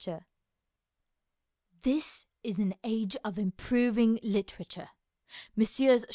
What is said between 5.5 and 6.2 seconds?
Messrs.